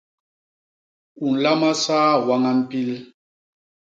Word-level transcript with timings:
U 1.25 1.27
nlama 1.33 1.69
saa 1.83 2.11
wañan 2.27 2.59
pil. 2.69 2.91